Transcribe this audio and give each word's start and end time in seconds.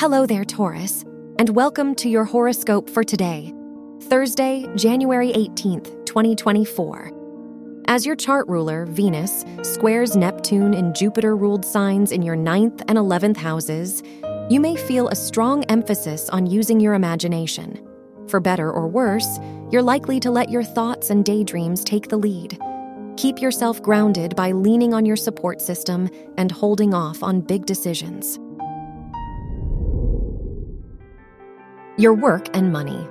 Hello 0.00 0.24
there, 0.24 0.46
Taurus, 0.46 1.02
and 1.38 1.50
welcome 1.50 1.94
to 1.96 2.08
your 2.08 2.24
horoscope 2.24 2.88
for 2.88 3.04
today, 3.04 3.52
Thursday, 4.04 4.66
January 4.74 5.30
18th, 5.32 6.06
2024. 6.06 7.12
As 7.86 8.06
your 8.06 8.16
chart 8.16 8.48
ruler, 8.48 8.86
Venus, 8.86 9.44
squares 9.60 10.16
Neptune 10.16 10.72
in 10.72 10.94
Jupiter 10.94 11.36
ruled 11.36 11.66
signs 11.66 12.12
in 12.12 12.22
your 12.22 12.34
ninth 12.34 12.80
and 12.88 12.96
11th 12.96 13.36
houses, 13.36 14.02
you 14.48 14.58
may 14.58 14.74
feel 14.74 15.08
a 15.08 15.14
strong 15.14 15.64
emphasis 15.64 16.30
on 16.30 16.46
using 16.46 16.80
your 16.80 16.94
imagination. 16.94 17.86
For 18.26 18.40
better 18.40 18.72
or 18.72 18.88
worse, 18.88 19.38
you're 19.70 19.82
likely 19.82 20.18
to 20.20 20.30
let 20.30 20.48
your 20.48 20.64
thoughts 20.64 21.10
and 21.10 21.26
daydreams 21.26 21.84
take 21.84 22.08
the 22.08 22.16
lead. 22.16 22.58
Keep 23.18 23.38
yourself 23.38 23.82
grounded 23.82 24.34
by 24.34 24.52
leaning 24.52 24.94
on 24.94 25.04
your 25.04 25.16
support 25.16 25.60
system 25.60 26.08
and 26.38 26.50
holding 26.50 26.94
off 26.94 27.22
on 27.22 27.42
big 27.42 27.66
decisions. 27.66 28.38
Your 32.00 32.14
work 32.14 32.48
and 32.56 32.72
money. 32.72 33.06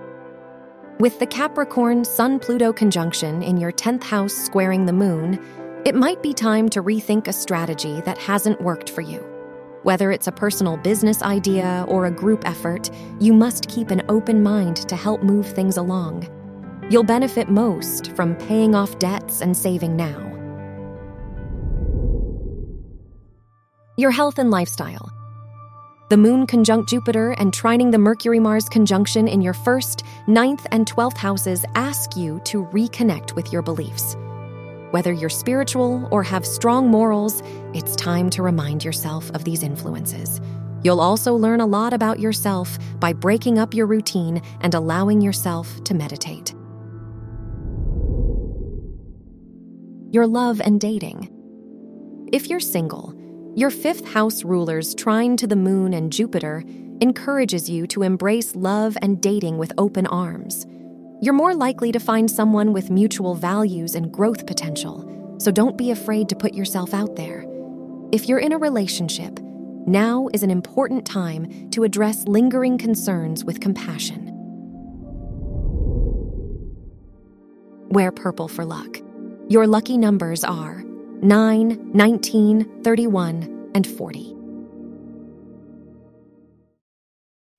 With 0.99 1.19
the 1.19 1.27
Capricorn 1.27 2.03
Sun 2.03 2.39
Pluto 2.39 2.73
conjunction 2.73 3.43
in 3.43 3.57
your 3.57 3.71
10th 3.71 4.03
house 4.03 4.33
squaring 4.33 4.87
the 4.87 4.93
moon, 4.93 5.39
it 5.85 5.93
might 5.93 6.23
be 6.23 6.33
time 6.33 6.69
to 6.69 6.81
rethink 6.81 7.27
a 7.27 7.33
strategy 7.33 8.01
that 8.01 8.17
hasn't 8.17 8.59
worked 8.63 8.89
for 8.89 9.01
you. 9.01 9.19
Whether 9.83 10.11
it's 10.11 10.25
a 10.25 10.31
personal 10.31 10.75
business 10.75 11.21
idea 11.21 11.85
or 11.87 12.07
a 12.07 12.11
group 12.11 12.47
effort, 12.47 12.89
you 13.19 13.31
must 13.31 13.69
keep 13.69 13.91
an 13.91 14.01
open 14.09 14.41
mind 14.41 14.77
to 14.89 14.95
help 14.95 15.21
move 15.21 15.45
things 15.45 15.77
along. 15.77 16.27
You'll 16.89 17.03
benefit 17.03 17.47
most 17.47 18.13
from 18.13 18.33
paying 18.37 18.73
off 18.73 18.97
debts 18.97 19.41
and 19.41 19.55
saving 19.55 19.95
now. 19.97 20.17
Your 23.97 24.09
health 24.09 24.39
and 24.39 24.49
lifestyle. 24.49 25.11
The 26.09 26.17
moon 26.17 26.47
conjunct 26.47 26.89
Jupiter 26.89 27.35
and 27.37 27.53
trining 27.53 27.91
the 27.91 27.99
Mercury 27.99 28.39
Mars 28.39 28.67
conjunction 28.67 29.27
in 29.27 29.43
your 29.43 29.53
first, 29.53 30.03
ninth, 30.25 30.65
and 30.71 30.87
12th 30.87 31.17
houses 31.17 31.63
ask 31.75 32.17
you 32.17 32.41
to 32.45 32.65
reconnect 32.65 33.35
with 33.35 33.53
your 33.53 33.61
beliefs. 33.61 34.17
Whether 34.89 35.13
you're 35.13 35.29
spiritual 35.29 36.07
or 36.09 36.23
have 36.23 36.47
strong 36.47 36.87
morals, 36.87 37.43
it's 37.75 37.95
time 37.95 38.31
to 38.31 38.41
remind 38.41 38.83
yourself 38.83 39.29
of 39.35 39.43
these 39.43 39.61
influences. 39.61 40.41
You'll 40.81 40.99
also 40.99 41.35
learn 41.35 41.61
a 41.61 41.67
lot 41.67 41.93
about 41.93 42.19
yourself 42.19 42.79
by 42.99 43.13
breaking 43.13 43.59
up 43.59 43.75
your 43.75 43.85
routine 43.85 44.41
and 44.61 44.73
allowing 44.73 45.21
yourself 45.21 45.83
to 45.83 45.93
meditate. 45.93 46.55
Your 50.11 50.25
love 50.25 50.59
and 50.59 50.81
dating. 50.81 51.29
If 52.33 52.49
you're 52.49 52.59
single, 52.59 53.13
your 53.59 53.69
fifth 53.69 54.07
house 54.13 54.45
ruler's 54.45 54.95
trine 54.95 55.35
to 55.35 55.45
the 55.45 55.53
moon 55.53 55.93
and 55.93 56.13
Jupiter 56.13 56.63
encourages 57.01 57.69
you 57.69 57.85
to 57.85 58.03
embrace 58.03 58.55
love 58.55 58.97
and 59.01 59.21
dating 59.21 59.57
with 59.57 59.73
open 59.77 60.07
arms. 60.07 60.65
You're 61.21 61.33
more 61.33 61.53
likely 61.53 61.91
to 61.91 61.99
find 61.99 62.31
someone 62.31 62.71
with 62.71 62.89
mutual 62.89 63.35
values 63.35 63.95
and 63.95 64.13
growth 64.13 64.47
potential, 64.47 65.35
so 65.41 65.51
don't 65.51 65.77
be 65.77 65.91
afraid 65.91 66.29
to 66.29 66.37
put 66.37 66.53
yourself 66.53 66.93
out 66.93 67.17
there. 67.17 67.45
If 68.13 68.29
you're 68.29 68.39
in 68.39 68.53
a 68.53 68.57
relationship, 68.57 69.37
now 69.85 70.29
is 70.33 70.41
an 70.41 70.51
important 70.51 71.05
time 71.05 71.69
to 71.71 71.83
address 71.83 72.25
lingering 72.29 72.77
concerns 72.77 73.43
with 73.43 73.59
compassion. 73.59 74.31
Wear 77.89 78.13
purple 78.13 78.47
for 78.47 78.63
luck. 78.63 78.99
Your 79.49 79.67
lucky 79.67 79.97
numbers 79.97 80.45
are 80.45 80.81
9, 81.21 81.91
19, 81.93 82.81
31, 82.83 83.71
and 83.75 83.85
40. 83.85 84.35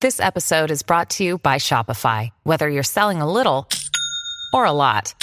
This 0.01 0.19
episode 0.19 0.71
is 0.71 0.81
brought 0.81 1.11
to 1.11 1.23
you 1.23 1.37
by 1.37 1.57
Shopify. 1.57 2.29
Whether 2.41 2.67
you're 2.67 2.81
selling 2.81 3.21
a 3.21 3.31
little 3.31 3.69
or 4.51 4.65
a 4.65 4.71
lot, 4.71 5.13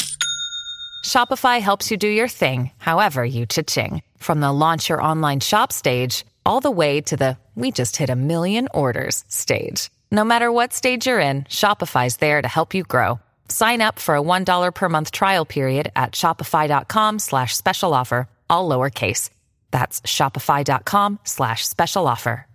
Shopify 1.05 1.61
helps 1.61 1.91
you 1.91 1.97
do 1.97 2.07
your 2.07 2.29
thing, 2.29 2.71
however 2.79 3.25
you 3.25 3.45
cha-ching. 3.45 4.03
From 4.19 4.39
the 4.39 4.53
launch 4.53 4.89
your 4.89 5.03
online 5.03 5.41
shop 5.41 5.73
stage, 5.73 6.25
all 6.47 6.61
the 6.61 6.71
way 6.71 7.01
to 7.01 7.17
the 7.17 7.39
we 7.57 7.73
just 7.73 7.97
hit 7.97 8.09
a 8.09 8.15
million 8.15 8.69
orders 8.73 9.25
stage. 9.27 9.91
No 10.13 10.23
matter 10.23 10.53
what 10.53 10.73
stage 10.73 11.09
you're 11.09 11.19
in, 11.19 11.43
Shopify's 11.45 12.19
there 12.19 12.41
to 12.41 12.47
help 12.47 12.73
you 12.73 12.85
grow. 12.85 13.19
Sign 13.49 13.81
up 13.81 13.99
for 13.99 14.15
a 14.17 14.23
$1 14.23 14.75
per 14.75 14.89
month 14.89 15.11
trial 15.11 15.45
period 15.45 15.91
at 15.97 16.13
shopify.com 16.13 17.19
slash 17.19 17.57
special 17.57 17.95
offer, 17.95 18.29
all 18.49 18.69
lowercase. 18.69 19.31
That's 19.71 20.01
shopify.com 20.03 21.21
slash 21.25 21.67
special 21.67 22.07
offer. 22.07 22.47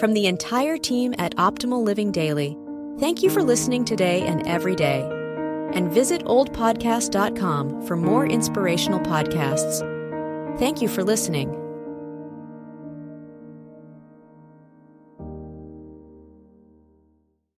From 0.00 0.14
the 0.14 0.26
entire 0.26 0.78
team 0.78 1.14
at 1.18 1.36
Optimal 1.36 1.84
Living 1.84 2.10
Daily, 2.10 2.56
thank 2.98 3.22
you 3.22 3.28
for 3.28 3.42
listening 3.42 3.84
today 3.84 4.22
and 4.22 4.46
every 4.46 4.74
day. 4.74 5.02
And 5.74 5.92
visit 5.92 6.24
oldpodcast.com 6.24 7.86
for 7.86 7.96
more 7.96 8.26
inspirational 8.26 9.00
podcasts. 9.00 9.86
Thank 10.58 10.80
you 10.80 10.88
for 10.88 11.04
listening. 11.04 11.69